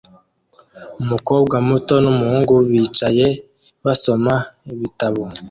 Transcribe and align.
Umukobwa 1.01 1.55
muto 1.67 1.95
n'umuhungu 2.03 2.53
bicaye 2.69 3.27
basoma 3.85 4.33
ibitabo 4.73 5.21